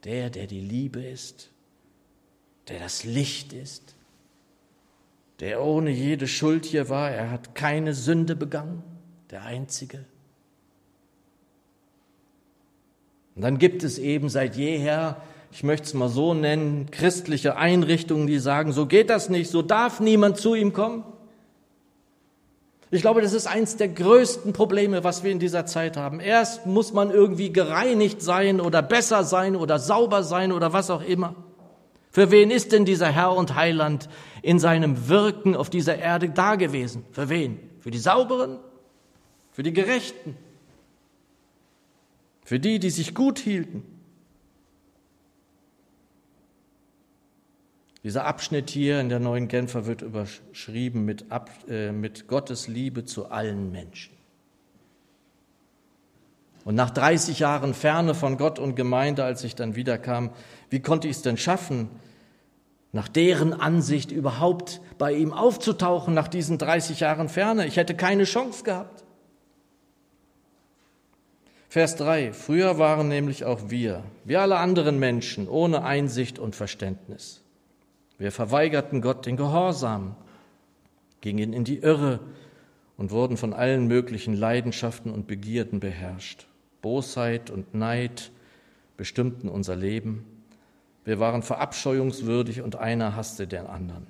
Der, 0.05 0.31
der 0.31 0.47
die 0.47 0.61
Liebe 0.61 1.03
ist, 1.03 1.51
der 2.69 2.79
das 2.79 3.05
Licht 3.05 3.53
ist, 3.53 3.95
der 5.41 5.63
ohne 5.63 5.91
jede 5.91 6.29
Schuld 6.29 6.65
hier 6.65 6.89
war, 6.89 7.11
er 7.11 7.31
hat 7.31 7.55
keine 7.55 7.95
Sünde 7.95 8.37
begangen 8.37 8.83
der 9.31 9.45
Einzige. 9.45 10.05
Und 13.35 13.43
dann 13.43 13.59
gibt 13.59 13.83
es 13.83 13.99
eben 13.99 14.29
seit 14.29 14.57
jeher, 14.57 15.23
ich 15.51 15.63
möchte 15.63 15.87
es 15.87 15.95
mal 15.95 16.11
so 16.11 16.35
nennen, 16.35 16.91
christliche 16.91 17.57
Einrichtungen, 17.57 18.27
die 18.27 18.39
sagen, 18.39 18.73
so 18.73 18.87
geht 18.87 19.09
das 19.09 19.31
nicht, 19.31 19.51
so 19.51 19.63
darf 19.63 20.01
niemand 20.01 20.37
zu 20.37 20.55
ihm 20.55 20.73
kommen. 20.73 21.05
Ich 22.95 23.01
glaube, 23.01 23.23
das 23.23 23.33
ist 23.33 23.47
eins 23.47 23.79
der 23.79 23.89
größten 23.89 24.53
Probleme, 24.53 25.03
was 25.03 25.25
wir 25.25 25.33
in 25.33 25.39
dieser 25.39 25.65
Zeit 25.65 25.97
haben. 25.97 26.21
Erst 26.21 26.67
muss 26.67 26.93
man 26.93 27.11
irgendwie 27.11 27.51
gereinigt 27.51 28.21
sein 28.21 28.61
oder 28.61 28.83
besser 28.83 29.25
sein 29.25 29.57
oder 29.57 29.79
sauber 29.79 30.23
sein 30.23 30.53
oder 30.53 30.75
was 30.75 30.91
auch 30.91 31.03
immer. 31.03 31.35
Für 32.11 32.31
wen 32.31 32.51
ist 32.51 32.71
denn 32.71 32.85
dieser 32.85 33.11
Herr 33.11 33.35
und 33.35 33.55
Heiland 33.55 34.11
in 34.43 34.59
seinem 34.59 35.09
Wirken 35.09 35.57
auf 35.57 35.71
dieser 35.71 35.97
Erde 35.97 36.29
da 36.29 36.57
gewesen? 36.57 37.07
Für 37.13 37.31
wen? 37.31 37.59
Für 37.81 37.91
die 37.91 37.97
Sauberen? 37.97 38.59
Für 39.53 39.63
die 39.63 39.73
Gerechten? 39.73 40.37
Für 42.45 42.61
die, 42.61 42.79
die 42.79 42.91
sich 42.91 43.15
gut 43.15 43.39
hielten? 43.39 44.02
Dieser 48.05 48.25
Abschnitt 48.25 48.69
hier 48.69 49.01
in 49.01 49.09
der 49.09 49.21
neuen 49.21 49.47
Genfer 49.47 49.87
wird 49.87 50.03
überschrieben 50.03 51.05
mit, 51.05 51.31
Ab, 51.31 51.51
äh, 51.69 51.93
mit 51.93 52.27
Gottes 52.27 52.67
Liebe 52.67 53.05
zu 53.05 53.31
allen 53.31 53.71
Menschen. 53.71 54.17
Und 56.65 56.75
nach 56.75 56.91
30 56.91 57.39
Jahren 57.39 57.75
Ferne 57.75 58.15
von 58.15 58.37
Gott 58.39 58.59
und 58.59 58.75
Gemeinde, 58.75 59.25
als 59.25 59.45
ich 59.45 59.55
dann 59.55 59.77
wiederkam, 59.77 60.31
wie 60.71 60.81
konnte 60.81 61.09
ich 61.09 61.17
es 61.17 61.23
denn 61.23 61.37
schaffen, 61.37 61.89
nach 62.93 63.09
deren 63.09 63.53
Ansicht 63.53 64.13
überhaupt 64.13 64.81
bei 64.99 65.13
ihm 65.13 65.33
aufzutauchen 65.33 66.15
nach 66.15 66.29
diesen 66.29 66.59
30 66.59 67.01
Jahren 67.01 67.29
Ferne? 67.29 67.67
Ich 67.67 67.77
hätte 67.77 67.95
keine 67.95 68.25
Chance 68.25 68.65
gehabt. 68.65 69.05
Vers 71.69 71.97
3. 71.97 72.33
Früher 72.33 72.79
waren 72.79 73.09
nämlich 73.09 73.45
auch 73.45 73.71
wir, 73.71 74.05
wie 74.25 74.37
alle 74.37 74.59
anderen 74.59 74.99
Menschen, 74.99 75.49
ohne 75.49 75.85
Einsicht 75.85 76.39
und 76.39 76.55
Verständnis. 76.55 77.42
Wir 78.23 78.31
verweigerten 78.31 79.01
Gott 79.01 79.27
den 79.27 79.37
Gehorsam, 79.37 80.15
gingen 81.23 81.53
in 81.53 81.65
die 81.65 81.79
Irre 81.79 82.21
und 82.97 83.11
wurden 83.11 83.37
von 83.37 83.53
allen 83.53 83.89
möglichen 83.89 84.35
Leidenschaften 84.35 85.11
und 85.11 85.27
Begierden 85.27 85.81
beherrscht. 85.81 86.47
Bosheit 86.83 87.51
und 87.51 87.75
Neid 87.75 88.31
bestimmten 88.97 89.49
unser 89.49 89.75
Leben. 89.75 90.25
Wir 91.05 91.19
waren 91.19 91.43
verabscheuungswürdig 91.43 92.63
und 92.63 92.77
einer 92.77 93.17
hasste 93.17 93.49
den 93.49 93.67
anderen. 93.67 94.07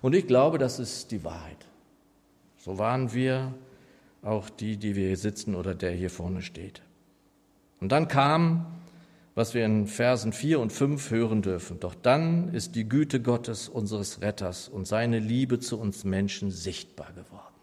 Und 0.00 0.14
ich 0.14 0.26
glaube, 0.26 0.56
das 0.56 0.78
ist 0.78 1.10
die 1.10 1.24
Wahrheit. 1.24 1.66
So 2.56 2.78
waren 2.78 3.12
wir, 3.12 3.52
auch 4.22 4.48
die, 4.48 4.78
die 4.78 4.96
wir 4.96 5.08
hier 5.08 5.18
sitzen 5.18 5.56
oder 5.56 5.74
der 5.74 5.90
hier 5.90 6.08
vorne 6.08 6.40
steht. 6.40 6.80
Und 7.80 7.92
dann 7.92 8.08
kam 8.08 8.64
was 9.34 9.54
wir 9.54 9.64
in 9.64 9.86
Versen 9.86 10.32
4 10.32 10.60
und 10.60 10.72
5 10.72 11.10
hören 11.10 11.42
dürfen. 11.42 11.80
Doch 11.80 11.94
dann 11.94 12.52
ist 12.52 12.74
die 12.74 12.88
Güte 12.88 13.20
Gottes, 13.20 13.68
unseres 13.68 14.20
Retters, 14.20 14.68
und 14.68 14.86
seine 14.86 15.18
Liebe 15.18 15.58
zu 15.58 15.78
uns 15.80 16.04
Menschen 16.04 16.50
sichtbar 16.50 17.12
geworden. 17.12 17.54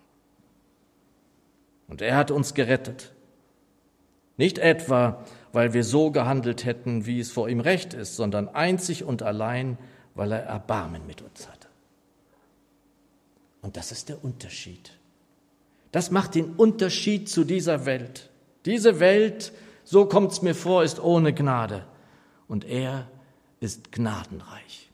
Und 1.87 2.01
er 2.01 2.15
hat 2.15 2.31
uns 2.31 2.53
gerettet. 2.53 3.13
Nicht 4.37 4.57
etwa, 4.57 5.25
weil 5.51 5.73
wir 5.73 5.83
so 5.83 6.11
gehandelt 6.11 6.65
hätten, 6.65 7.05
wie 7.05 7.19
es 7.19 7.31
vor 7.31 7.49
ihm 7.49 7.59
recht 7.59 7.93
ist, 7.93 8.15
sondern 8.15 8.47
einzig 8.47 9.03
und 9.03 9.21
allein, 9.21 9.77
weil 10.15 10.31
er 10.31 10.43
Erbarmen 10.43 11.05
mit 11.05 11.21
uns 11.21 11.47
hatte. 11.49 11.67
Und 13.61 13.75
das 13.77 13.91
ist 13.91 14.09
der 14.09 14.23
Unterschied. 14.23 14.91
Das 15.91 16.11
macht 16.11 16.35
den 16.35 16.53
Unterschied 16.55 17.29
zu 17.29 17.43
dieser 17.43 17.85
Welt. 17.85 18.29
Diese 18.65 18.99
Welt 18.99 19.51
so 19.89 20.05
kommt 20.05 20.31
es 20.31 20.43
mir 20.43 20.53
vor, 20.53 20.83
ist 20.83 20.99
ohne 20.99 21.33
Gnade. 21.33 21.83
Und 22.47 22.63
er 22.63 23.07
ist 23.59 23.91
gnadenreich. 23.91 24.91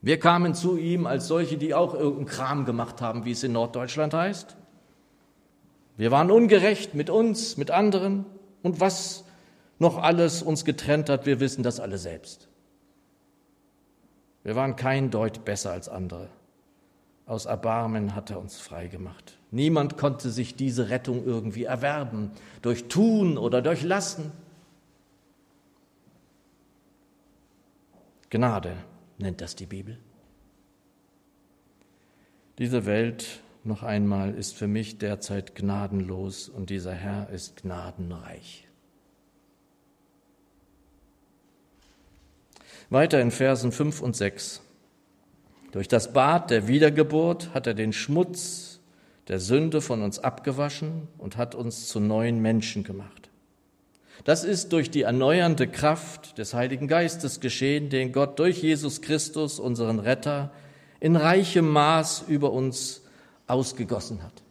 Wir 0.00 0.20
kamen 0.20 0.54
zu 0.54 0.76
ihm 0.76 1.08
als 1.08 1.26
solche, 1.26 1.58
die 1.58 1.74
auch 1.74 1.94
irgendeinen 1.94 2.26
Kram 2.26 2.64
gemacht 2.66 3.00
haben, 3.00 3.24
wie 3.24 3.32
es 3.32 3.42
in 3.42 3.50
Norddeutschland 3.50 4.14
heißt. 4.14 4.56
Wir 5.96 6.12
waren 6.12 6.30
ungerecht 6.30 6.94
mit 6.94 7.10
uns, 7.10 7.56
mit 7.56 7.72
anderen. 7.72 8.26
Und 8.62 8.78
was 8.78 9.24
noch 9.80 9.98
alles 9.98 10.44
uns 10.44 10.64
getrennt 10.64 11.08
hat, 11.08 11.26
wir 11.26 11.40
wissen 11.40 11.64
das 11.64 11.80
alle 11.80 11.98
selbst. 11.98 12.48
Wir 14.44 14.54
waren 14.54 14.76
kein 14.76 15.10
Deut 15.10 15.44
besser 15.44 15.72
als 15.72 15.88
andere. 15.88 16.28
Aus 17.26 17.46
Erbarmen 17.46 18.14
hat 18.14 18.30
er 18.30 18.38
uns 18.38 18.60
frei 18.60 18.86
gemacht. 18.86 19.39
Niemand 19.50 19.96
konnte 19.96 20.30
sich 20.30 20.54
diese 20.54 20.90
Rettung 20.90 21.24
irgendwie 21.24 21.64
erwerben, 21.64 22.30
durch 22.62 22.88
Tun 22.88 23.36
oder 23.36 23.62
durch 23.62 23.82
Lassen. 23.82 24.30
Gnade 28.30 28.76
nennt 29.18 29.40
das 29.40 29.56
die 29.56 29.66
Bibel. 29.66 29.98
Diese 32.58 32.86
Welt, 32.86 33.40
noch 33.64 33.82
einmal, 33.82 34.34
ist 34.34 34.54
für 34.54 34.68
mich 34.68 34.98
derzeit 34.98 35.54
gnadenlos 35.54 36.48
und 36.48 36.70
dieser 36.70 36.94
Herr 36.94 37.28
ist 37.30 37.62
gnadenreich. 37.62 38.68
Weiter 42.90 43.20
in 43.20 43.30
Versen 43.30 43.72
5 43.72 44.00
und 44.02 44.16
6. 44.16 44.62
Durch 45.72 45.88
das 45.88 46.12
Bad 46.12 46.50
der 46.50 46.68
Wiedergeburt 46.68 47.54
hat 47.54 47.66
er 47.66 47.74
den 47.74 47.92
Schmutz 47.92 48.79
der 49.28 49.38
Sünde 49.38 49.80
von 49.80 50.02
uns 50.02 50.18
abgewaschen 50.18 51.08
und 51.18 51.36
hat 51.36 51.54
uns 51.54 51.88
zu 51.88 52.00
neuen 52.00 52.40
Menschen 52.40 52.84
gemacht. 52.84 53.30
Das 54.24 54.44
ist 54.44 54.72
durch 54.72 54.90
die 54.90 55.02
erneuernde 55.02 55.66
Kraft 55.66 56.36
des 56.38 56.52
Heiligen 56.52 56.88
Geistes 56.88 57.40
geschehen, 57.40 57.88
den 57.88 58.12
Gott 58.12 58.38
durch 58.38 58.62
Jesus 58.62 59.00
Christus, 59.00 59.58
unseren 59.58 59.98
Retter, 59.98 60.50
in 61.00 61.16
reichem 61.16 61.68
Maß 61.68 62.24
über 62.28 62.52
uns 62.52 63.02
ausgegossen 63.46 64.22
hat. 64.22 64.42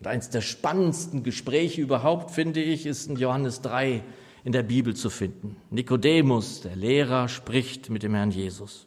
Und 0.00 0.06
eins 0.06 0.30
der 0.30 0.40
spannendsten 0.40 1.22
Gespräche 1.22 1.82
überhaupt, 1.82 2.30
finde 2.30 2.62
ich, 2.62 2.86
ist 2.86 3.08
in 3.08 3.16
Johannes 3.16 3.60
3 3.60 4.02
in 4.42 4.52
der 4.52 4.62
Bibel 4.62 4.94
zu 4.94 5.10
finden. 5.10 5.56
Nikodemus, 5.70 6.62
der 6.62 6.76
Lehrer, 6.76 7.28
spricht 7.28 7.90
mit 7.90 8.02
dem 8.02 8.14
Herrn 8.14 8.30
Jesus. 8.30 8.86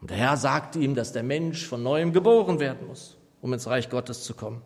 Und 0.00 0.10
der 0.10 0.18
Herr 0.18 0.36
sagt 0.36 0.76
ihm, 0.76 0.94
dass 0.94 1.12
der 1.12 1.22
Mensch 1.22 1.66
von 1.66 1.82
neuem 1.82 2.12
geboren 2.12 2.60
werden 2.60 2.86
muss 2.86 3.17
um 3.40 3.52
ins 3.52 3.66
Reich 3.66 3.90
Gottes 3.90 4.24
zu 4.24 4.34
kommen. 4.34 4.62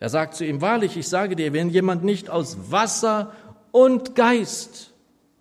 Er 0.00 0.08
sagt 0.08 0.34
zu 0.34 0.44
ihm, 0.44 0.60
wahrlich, 0.60 0.96
ich 0.96 1.08
sage 1.08 1.36
dir, 1.36 1.52
wenn 1.52 1.70
jemand 1.70 2.04
nicht 2.04 2.30
aus 2.30 2.70
Wasser 2.70 3.32
und 3.72 4.14
Geist 4.14 4.92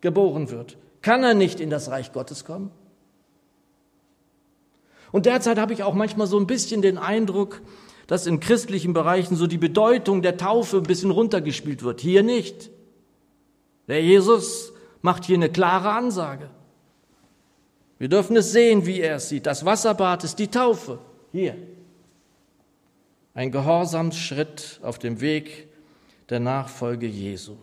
geboren 0.02 0.50
wird, 0.50 0.78
kann 1.02 1.24
er 1.24 1.34
nicht 1.34 1.60
in 1.60 1.70
das 1.70 1.90
Reich 1.90 2.14
Gottes 2.14 2.46
kommen. 2.46 2.72
Und 5.12 5.26
derzeit 5.26 5.60
habe 5.60 5.74
ich 5.74 5.84
auch 5.84 5.94
manchmal 5.94 6.28
so 6.28 6.40
ein 6.40 6.48
bisschen 6.48 6.82
den 6.82 6.98
Eindruck, 6.98 7.62
dass 8.08 8.26
in 8.26 8.40
christlichen 8.40 8.94
Bereichen 8.94 9.36
so 9.36 9.48
die 9.48 9.58
Bedeutung 9.58 10.22
der 10.22 10.38
Taufe 10.38 10.78
ein 10.78 10.84
bisschen 10.84 11.12
runtergespielt 11.12 11.84
wird. 11.84 12.02
Hier 12.02 12.24
nicht. 12.24 12.70
Der 13.88 14.02
Jesus 14.02 14.74
macht 15.02 15.26
hier 15.26 15.36
eine 15.36 15.50
klare 15.50 15.92
Ansage. 15.92 16.50
Wir 18.00 18.10
dürfen 18.10 18.36
es 18.36 18.52
sehen, 18.52 18.86
wie 18.86 19.02
er 19.02 19.18
es 19.18 19.30
sieht. 19.30 19.46
Das 19.46 19.66
Wasserbad 19.66 20.24
ist 20.24 20.40
die 20.40 20.48
Taufe. 20.48 21.00
Hier. 21.32 21.56
Ein 23.34 23.52
Gehorsamsschritt 23.52 24.80
auf 24.84 25.00
dem 25.00 25.20
Weg 25.20 25.68
der 26.30 26.40
Nachfolge 26.40 27.08
Jesu. 27.08 27.56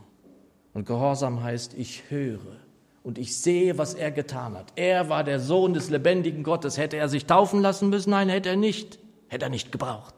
Und 0.74 0.86
Gehorsam 0.86 1.42
heißt, 1.42 1.74
ich 1.74 2.04
höre 2.08 2.56
und 3.02 3.18
ich 3.18 3.36
sehe, 3.38 3.78
was 3.78 3.94
er 3.94 4.10
getan 4.10 4.56
hat. 4.56 4.72
Er 4.76 5.08
war 5.08 5.24
der 5.24 5.40
Sohn 5.40 5.74
des 5.74 5.90
lebendigen 5.90 6.42
Gottes. 6.42 6.76
Hätte 6.76 6.96
er 6.96 7.08
sich 7.08 7.26
taufen 7.26 7.60
lassen 7.60 7.88
müssen? 7.88 8.10
Nein, 8.10 8.28
hätte 8.28 8.48
er 8.48 8.56
nicht. 8.56 8.98
Hätte 9.28 9.46
er 9.46 9.50
nicht 9.50 9.72
gebraucht. 9.72 10.14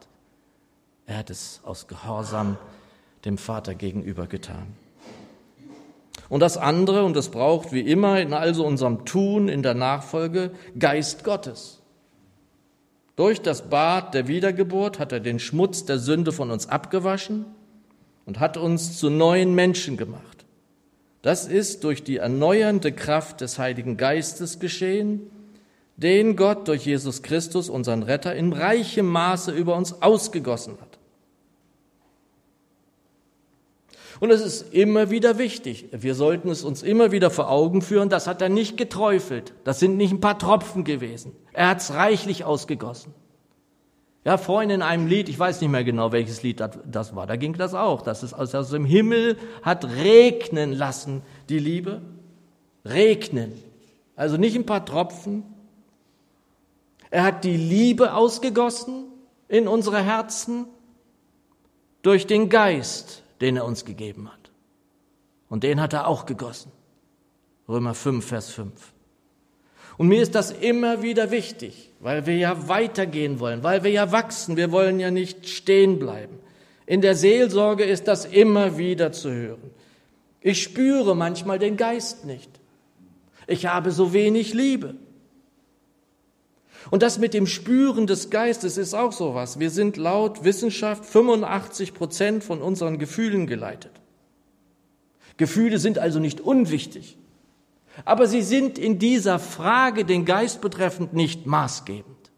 Er 1.05 1.17
hat 1.17 1.29
es 1.29 1.61
aus 1.63 1.87
Gehorsam 1.87 2.57
dem 3.25 3.37
Vater 3.37 3.75
gegenüber 3.75 4.27
getan. 4.27 4.75
Und 6.29 6.39
das 6.39 6.57
andere, 6.57 7.03
und 7.03 7.15
das 7.15 7.29
braucht 7.29 7.71
wie 7.71 7.81
immer 7.81 8.19
in 8.19 8.33
also 8.33 8.65
unserem 8.65 9.05
Tun, 9.05 9.49
in 9.49 9.61
der 9.61 9.75
Nachfolge, 9.75 10.51
Geist 10.79 11.23
Gottes. 11.23 11.82
Durch 13.15 13.41
das 13.41 13.69
Bad 13.69 14.13
der 14.13 14.27
Wiedergeburt 14.27 14.99
hat 14.99 15.11
er 15.11 15.19
den 15.19 15.39
Schmutz 15.39 15.85
der 15.85 15.99
Sünde 15.99 16.31
von 16.31 16.49
uns 16.49 16.67
abgewaschen 16.67 17.45
und 18.25 18.39
hat 18.39 18.57
uns 18.57 18.97
zu 18.97 19.09
neuen 19.09 19.53
Menschen 19.53 19.97
gemacht. 19.97 20.45
Das 21.21 21.45
ist 21.47 21.83
durch 21.83 22.03
die 22.03 22.17
erneuernde 22.17 22.91
Kraft 22.91 23.41
des 23.41 23.59
Heiligen 23.59 23.97
Geistes 23.97 24.59
geschehen, 24.59 25.21
den 25.95 26.35
Gott 26.35 26.67
durch 26.67 26.85
Jesus 26.85 27.21
Christus, 27.21 27.69
unseren 27.69 28.03
Retter, 28.03 28.35
in 28.35 28.51
reichem 28.51 29.05
Maße 29.05 29.51
über 29.51 29.75
uns 29.75 30.01
ausgegossen 30.01 30.77
hat. 30.81 30.92
Und 34.19 34.31
es 34.31 34.41
ist 34.41 34.73
immer 34.73 35.09
wieder 35.09 35.37
wichtig, 35.37 35.87
wir 35.91 36.15
sollten 36.15 36.49
es 36.49 36.63
uns 36.63 36.83
immer 36.83 37.11
wieder 37.11 37.31
vor 37.31 37.49
Augen 37.49 37.81
führen, 37.81 38.09
das 38.09 38.27
hat 38.27 38.41
er 38.41 38.49
nicht 38.49 38.77
geträufelt, 38.77 39.53
das 39.63 39.79
sind 39.79 39.97
nicht 39.97 40.11
ein 40.11 40.21
paar 40.21 40.37
Tropfen 40.37 40.83
gewesen, 40.83 41.35
er 41.51 41.69
hat 41.69 41.79
es 41.79 41.93
reichlich 41.93 42.43
ausgegossen. 42.43 43.13
Ja, 44.25 44.37
vorhin 44.37 44.69
in 44.69 44.81
einem 44.81 45.07
Lied, 45.07 45.27
ich 45.27 45.37
weiß 45.37 45.59
nicht 45.59 45.69
mehr 45.69 45.83
genau, 45.83 46.13
welches 46.13 46.43
Lied 46.43 46.63
das 46.85 47.15
war, 47.15 47.27
da 47.27 47.35
ging 47.35 47.53
das 47.53 47.73
auch, 47.73 48.01
dass 48.01 48.23
es 48.23 48.33
aus 48.33 48.69
dem 48.69 48.85
Himmel 48.85 49.37
hat 49.61 49.85
regnen 49.85 50.71
lassen, 50.71 51.23
die 51.49 51.59
Liebe. 51.59 52.01
Regnen. 52.85 53.53
Also 54.15 54.37
nicht 54.37 54.55
ein 54.55 54.65
paar 54.65 54.85
Tropfen. 54.85 55.43
Er 57.09 57.23
hat 57.23 57.43
die 57.43 57.57
Liebe 57.57 58.13
ausgegossen 58.13 59.05
in 59.47 59.67
unsere 59.67 60.03
Herzen 60.03 60.65
durch 62.01 62.27
den 62.27 62.49
Geist, 62.49 63.22
den 63.43 63.57
er 63.57 63.65
uns 63.65 63.83
gegeben 63.85 64.29
hat. 64.31 64.51
Und 65.49 65.63
den 65.63 65.81
hat 65.81 65.93
er 65.93 66.07
auch 66.07 66.25
gegossen. 66.25 66.71
Römer 67.67 67.93
5, 67.93 68.25
Vers 68.25 68.49
5. 68.49 68.71
Und 69.97 70.07
mir 70.07 70.23
ist 70.23 70.33
das 70.33 70.51
immer 70.51 71.03
wieder 71.03 71.29
wichtig, 71.29 71.91
weil 71.99 72.25
wir 72.25 72.37
ja 72.37 72.67
weitergehen 72.67 73.39
wollen, 73.39 73.61
weil 73.61 73.83
wir 73.83 73.91
ja 73.91 74.11
wachsen, 74.11 74.57
wir 74.57 74.71
wollen 74.71 74.99
ja 74.99 75.11
nicht 75.11 75.47
stehen 75.47 75.99
bleiben. 75.99 76.39
In 76.85 77.01
der 77.01 77.15
Seelsorge 77.15 77.83
ist 77.83 78.07
das 78.07 78.25
immer 78.25 78.77
wieder 78.77 79.11
zu 79.11 79.31
hören. 79.31 79.71
Ich 80.41 80.63
spüre 80.63 81.15
manchmal 81.15 81.59
den 81.59 81.77
Geist 81.77 82.25
nicht. 82.25 82.49
Ich 83.45 83.65
habe 83.65 83.91
so 83.91 84.13
wenig 84.13 84.53
Liebe. 84.53 84.95
Und 86.91 87.03
das 87.03 87.17
mit 87.17 87.33
dem 87.33 87.47
Spüren 87.47 88.07
des 88.07 88.29
Geistes 88.29 88.77
ist 88.77 88.93
auch 88.93 89.11
sowas. 89.11 89.59
Wir 89.59 89.69
sind 89.69 89.97
laut 89.97 90.43
Wissenschaft 90.43 91.05
85 91.05 91.93
Prozent 91.93 92.43
von 92.43 92.61
unseren 92.61 92.99
Gefühlen 92.99 93.47
geleitet. 93.47 93.91
Gefühle 95.37 95.79
sind 95.79 95.97
also 95.97 96.19
nicht 96.19 96.41
unwichtig. 96.41 97.17
Aber 98.05 98.27
sie 98.27 98.41
sind 98.41 98.77
in 98.77 98.99
dieser 98.99 99.39
Frage 99.39 100.03
den 100.05 100.25
Geist 100.25 100.61
betreffend 100.61 101.13
nicht 101.13 101.45
maßgebend. 101.45 102.31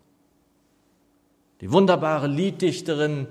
Die 1.62 1.72
wunderbare 1.72 2.28
Lieddichterin 2.28 3.28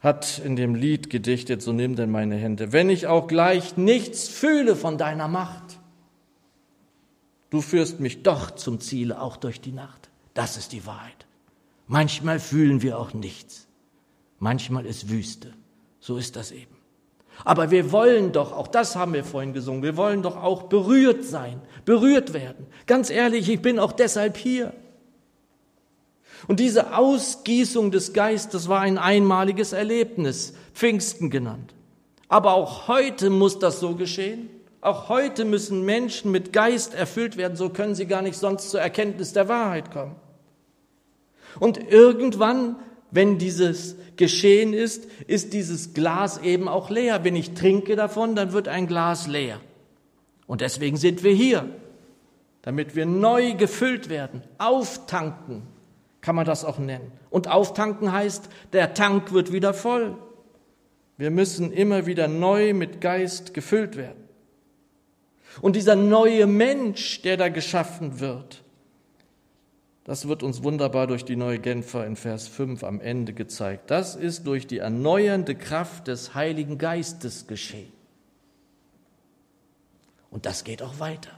hat 0.00 0.40
in 0.44 0.56
dem 0.56 0.74
Lied 0.74 1.10
gedichtet, 1.10 1.62
so 1.62 1.72
nimm 1.72 1.94
denn 1.94 2.10
meine 2.10 2.34
Hände, 2.34 2.72
wenn 2.72 2.90
ich 2.90 3.06
auch 3.06 3.28
gleich 3.28 3.76
nichts 3.76 4.28
fühle 4.28 4.74
von 4.74 4.98
deiner 4.98 5.28
Macht, 5.28 5.78
du 7.50 7.60
führst 7.60 8.00
mich 8.00 8.22
doch 8.22 8.50
zum 8.52 8.80
Ziele 8.80 9.20
auch 9.20 9.36
durch 9.36 9.60
die 9.60 9.72
Nacht. 9.72 10.10
Das 10.34 10.56
ist 10.56 10.72
die 10.72 10.86
Wahrheit. 10.86 11.26
Manchmal 11.86 12.40
fühlen 12.40 12.82
wir 12.82 12.98
auch 12.98 13.12
nichts. 13.12 13.66
Manchmal 14.38 14.86
ist 14.86 15.08
Wüste. 15.08 15.52
So 16.00 16.16
ist 16.16 16.36
das 16.36 16.50
eben. 16.50 16.76
Aber 17.44 17.70
wir 17.70 17.92
wollen 17.92 18.32
doch, 18.32 18.52
auch 18.52 18.68
das 18.68 18.96
haben 18.96 19.14
wir 19.14 19.24
vorhin 19.24 19.52
gesungen, 19.52 19.82
wir 19.82 19.96
wollen 19.96 20.22
doch 20.22 20.36
auch 20.36 20.64
berührt 20.64 21.24
sein, 21.24 21.60
berührt 21.84 22.32
werden. 22.32 22.66
Ganz 22.86 23.10
ehrlich, 23.10 23.48
ich 23.48 23.62
bin 23.62 23.78
auch 23.78 23.92
deshalb 23.92 24.36
hier. 24.36 24.72
Und 26.48 26.60
diese 26.60 26.96
Ausgießung 26.96 27.90
des 27.90 28.12
Geistes 28.12 28.68
war 28.68 28.80
ein 28.80 28.98
einmaliges 28.98 29.72
Erlebnis, 29.72 30.54
Pfingsten 30.74 31.30
genannt. 31.30 31.74
Aber 32.28 32.54
auch 32.54 32.88
heute 32.88 33.30
muss 33.30 33.58
das 33.58 33.80
so 33.80 33.94
geschehen. 33.94 34.48
Auch 34.82 35.08
heute 35.08 35.46
müssen 35.46 35.86
Menschen 35.86 36.30
mit 36.30 36.52
Geist 36.52 36.94
erfüllt 36.94 37.38
werden, 37.38 37.56
so 37.56 37.70
können 37.70 37.94
sie 37.94 38.06
gar 38.06 38.20
nicht 38.20 38.36
sonst 38.36 38.68
zur 38.70 38.80
Erkenntnis 38.80 39.32
der 39.32 39.48
Wahrheit 39.48 39.90
kommen. 39.90 40.16
Und 41.58 41.90
irgendwann 41.90 42.76
wenn 43.12 43.38
dieses 43.38 43.96
geschehen 44.16 44.72
ist, 44.72 45.06
ist 45.26 45.52
dieses 45.52 45.94
Glas 45.94 46.38
eben 46.38 46.66
auch 46.66 46.90
leer. 46.90 47.24
Wenn 47.24 47.36
ich 47.36 47.54
trinke 47.54 47.94
davon, 47.94 48.34
dann 48.34 48.52
wird 48.52 48.68
ein 48.68 48.86
Glas 48.86 49.28
leer. 49.28 49.60
Und 50.46 50.62
deswegen 50.62 50.96
sind 50.96 51.22
wir 51.22 51.32
hier, 51.32 51.68
damit 52.62 52.96
wir 52.96 53.04
neu 53.04 53.52
gefüllt 53.52 54.08
werden. 54.08 54.42
Auftanken 54.56 55.62
kann 56.22 56.34
man 56.34 56.46
das 56.46 56.64
auch 56.64 56.78
nennen. 56.78 57.12
Und 57.28 57.48
auftanken 57.48 58.12
heißt, 58.12 58.48
der 58.72 58.94
Tank 58.94 59.32
wird 59.32 59.52
wieder 59.52 59.74
voll. 59.74 60.16
Wir 61.18 61.30
müssen 61.30 61.70
immer 61.70 62.06
wieder 62.06 62.28
neu 62.28 62.72
mit 62.72 63.02
Geist 63.02 63.52
gefüllt 63.52 63.96
werden. 63.96 64.22
Und 65.60 65.76
dieser 65.76 65.96
neue 65.96 66.46
Mensch, 66.46 67.22
der 67.22 67.36
da 67.36 67.48
geschaffen 67.48 68.20
wird, 68.20 68.62
das 70.04 70.26
wird 70.26 70.42
uns 70.42 70.64
wunderbar 70.64 71.06
durch 71.06 71.24
die 71.24 71.36
neue 71.36 71.60
Genfer 71.60 72.06
in 72.06 72.16
Vers 72.16 72.48
5 72.48 72.82
am 72.82 73.00
Ende 73.00 73.32
gezeigt. 73.32 73.90
Das 73.90 74.16
ist 74.16 74.46
durch 74.46 74.66
die 74.66 74.78
erneuernde 74.78 75.54
Kraft 75.54 76.08
des 76.08 76.34
Heiligen 76.34 76.78
Geistes 76.78 77.46
geschehen. 77.46 77.92
Und 80.30 80.46
das 80.46 80.64
geht 80.64 80.82
auch 80.82 80.98
weiter. 80.98 81.30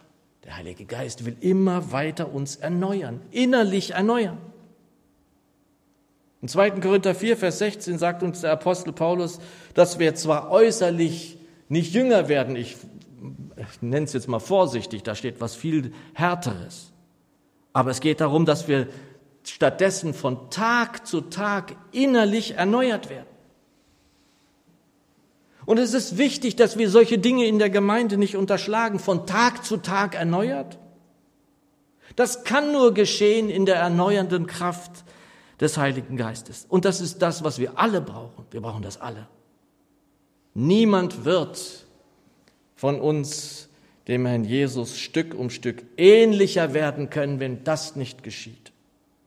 Der 0.45 0.57
Heilige 0.57 0.85
Geist 0.85 1.27
will 1.27 1.37
immer 1.41 1.93
weiter 1.93 2.33
uns 2.33 2.57
erneuern, 2.57 3.21
innerlich 3.31 3.93
erneuern. 3.93 4.39
In 6.41 6.49
2. 6.49 6.73
Korinther 6.73 7.15
4, 7.15 7.37
Vers 7.37 7.59
16 7.59 7.99
sagt 7.99 8.23
uns 8.23 8.43
der 8.43 8.53
Apostel 8.53 8.93
Paulus, 8.93 9.41
dass 9.73 9.99
wir 9.99 10.15
zwar 10.15 10.51
äußerlich 10.51 11.39
nicht 11.69 11.95
jünger 11.95 12.29
werden, 12.29 12.55
ich, 12.55 12.77
ich 13.57 13.83
nenne 13.83 14.05
es 14.05 14.13
jetzt 14.13 14.29
mal 14.29 14.41
vorsichtig, 14.41 15.03
da 15.03 15.15
steht 15.15 15.41
was 15.41 15.55
viel 15.55 15.93
Härteres. 16.15 16.93
Aber 17.73 17.91
es 17.91 18.01
geht 18.01 18.21
darum, 18.21 18.47
dass 18.47 18.69
wir 18.69 18.89
stattdessen 19.45 20.15
von 20.15 20.51
Tag 20.51 21.07
zu 21.07 21.23
Tag 21.23 21.77
innerlich 21.93 22.55
erneuert 22.55 23.11
werden. 23.11 23.27
Und 25.67 25.79
es 25.79 25.95
ist 25.95 26.19
wichtig, 26.19 26.57
dass 26.57 26.77
wir 26.77 26.91
solche 26.91 27.19
Dinge 27.19 27.47
in 27.47 27.59
der 27.59 27.71
Gemeinde 27.71 28.17
nicht 28.17 28.37
unterschlagen, 28.37 28.99
von 28.99 29.27
Tag 29.27 29.65
zu 29.65 29.79
Tag 29.79 30.15
erneuert. 30.15 30.79
Das 32.17 32.45
kann 32.45 32.73
nur 32.73 32.93
geschehen 32.93 33.49
in 33.49 33.67
der 33.67 33.77
erneuernden 33.77 34.47
Kraft 34.47 35.05
des 35.61 35.79
Heiligen 35.79 36.17
Geistes. 36.17 36.67
Und 36.69 36.85
das 36.85 37.01
ist 37.01 37.23
das, 37.23 37.43
was 37.43 37.59
wir 37.59 37.79
alle 37.79 38.01
brauchen. 38.01 38.45
Wir 38.51 38.61
brauchen 38.61 38.83
das 38.83 39.01
alle. 39.01 39.27
Niemand 40.53 41.25
wird 41.25 41.84
von 42.85 43.01
uns 43.01 43.71
dem 44.09 44.27
Herrn 44.27 44.45
Jesus 44.45 44.99
Stück 44.99 45.35
um 45.35 45.49
Stück 45.49 45.85
ähnlicher 45.97 46.75
werden 46.75 47.09
können, 47.09 47.41
wenn 47.41 47.65
das 47.65 47.97
nicht 47.97 48.23
geschieht. 48.23 48.73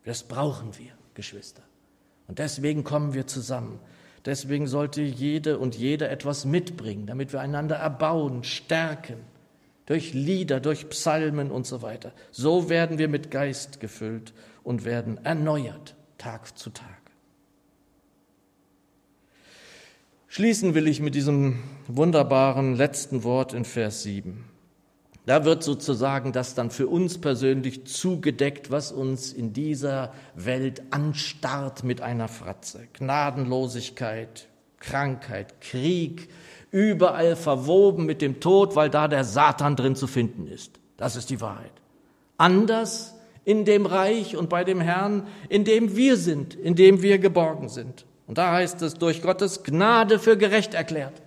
Das 0.06 0.22
brauchen 0.22 0.78
wir, 0.78 0.92
Geschwister. 1.16 1.64
Und 2.28 2.38
deswegen 2.38 2.84
kommen 2.84 3.16
wir 3.16 3.26
zusammen. 3.26 3.80
Deswegen 4.26 4.68
sollte 4.68 5.02
jede 5.02 5.58
und 5.58 5.76
jeder 5.76 6.12
etwas 6.12 6.46
mitbringen, 6.46 7.08
damit 7.08 7.34
wir 7.34 7.42
einander 7.42 7.78
erbauen, 7.78 8.44
stärken, 8.44 9.18
durch 9.88 10.14
Lieder, 10.14 10.60
durch 10.60 10.88
Psalmen 10.90 11.50
und 11.50 11.66
so 11.66 11.82
weiter. 11.82 12.12
So 12.30 12.70
werden 12.70 13.00
wir 13.00 13.08
mit 13.08 13.32
Geist 13.32 13.80
gefüllt 13.80 14.36
und 14.62 14.86
werden 14.86 15.18
erneuert, 15.26 15.96
Tag 16.20 16.60
zu 16.60 16.70
Tag. 16.70 17.07
Schließen 20.30 20.76
will 20.76 20.88
ich 20.88 21.00
mit 21.00 21.16
diesem 21.16 21.60
wunderbaren 21.88 22.76
letzten 22.76 23.24
Wort 23.24 23.54
in 23.54 23.64
Vers 23.64 24.04
7. 24.04 24.44
Da 25.26 25.46
wird 25.46 25.64
sozusagen 25.64 26.34
das 26.34 26.54
dann 26.54 26.70
für 26.70 26.88
uns 26.88 27.18
persönlich 27.18 27.86
zugedeckt, 27.86 28.70
was 28.70 28.92
uns 28.92 29.32
in 29.32 29.54
dieser 29.54 30.14
Welt 30.36 30.84
anstarrt 30.92 31.84
mit 31.84 32.02
einer 32.02 32.28
Fratze. 32.28 32.88
Gnadenlosigkeit, 32.94 34.48
Krankheit, 34.80 35.62
Krieg, 35.62 36.30
überall 36.72 37.36
verwoben 37.36 38.06
mit 38.06 38.22
dem 38.22 38.42
Tod, 38.42 38.76
weil 38.76 38.90
da 38.90 39.08
der 39.08 39.24
Satan 39.24 39.78
drin 39.78 39.96
zu 39.96 40.08
finden 40.08 40.48
ist. 40.48 40.80
Das 40.98 41.16
ist 41.16 41.30
die 41.30 41.40
Wahrheit. 41.42 41.72
Anders 42.38 43.16
in 43.46 43.64
dem 43.64 43.86
Reich 43.86 44.36
und 44.36 44.50
bei 44.50 44.66
dem 44.66 44.82
Herrn, 44.82 45.26
in 45.48 45.64
dem 45.64 45.96
wir 45.96 46.18
sind, 46.18 46.54
in 46.54 46.76
dem 46.76 47.02
wir 47.02 47.18
geborgen 47.18 47.70
sind. 47.70 48.07
Und 48.28 48.38
da 48.38 48.52
heißt 48.52 48.82
es, 48.84 48.94
durch 48.94 49.22
Gottes 49.22 49.64
Gnade 49.64 50.20
für 50.20 50.38
gerecht 50.38 50.74
erklärt 50.74 51.22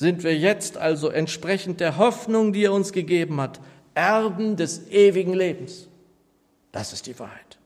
sind 0.00 0.24
wir 0.24 0.34
jetzt 0.34 0.78
also 0.78 1.10
entsprechend 1.10 1.78
der 1.78 1.98
Hoffnung, 1.98 2.54
die 2.54 2.64
er 2.64 2.72
uns 2.72 2.92
gegeben 2.92 3.38
hat, 3.38 3.60
Erben 3.92 4.56
des 4.56 4.88
ewigen 4.88 5.34
Lebens. 5.34 5.88
Das 6.72 6.94
ist 6.94 7.06
die 7.06 7.18
Wahrheit. 7.18 7.58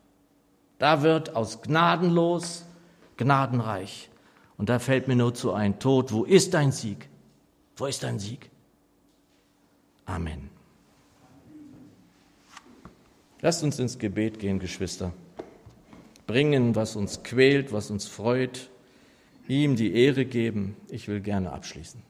Da 0.79 1.03
wird 1.03 1.37
aus 1.37 1.63
gnadenlos 1.63 2.65
gnadenreich. 3.17 4.11
Und 4.59 4.69
da 4.69 4.81
fällt 4.81 5.07
mir 5.07 5.15
nur 5.15 5.33
zu 5.33 5.53
ein, 5.53 5.79
Tod, 5.79 6.11
wo 6.11 6.25
ist 6.25 6.55
dein 6.55 6.73
Sieg? 6.73 7.09
Wo 7.77 7.87
ist 7.87 8.03
dein 8.03 8.19
Sieg? 8.19 8.51
Amen. 10.05 10.51
Lasst 13.43 13.63
uns 13.63 13.79
ins 13.79 13.97
Gebet 13.97 14.41
gehen, 14.41 14.59
Geschwister. 14.59 15.13
Bringen, 16.27 16.75
was 16.75 16.97
uns 16.97 17.23
quält, 17.23 17.73
was 17.73 17.91
uns 17.91 18.07
freut, 18.07 18.71
ihm 19.49 19.77
die 19.77 19.95
Ehre 19.95 20.25
geben. 20.25 20.77
Ich 20.89 21.09
will 21.09 21.21
gerne 21.21 21.53
abschließen. 21.53 22.03